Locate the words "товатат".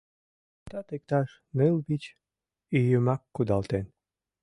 0.65-0.89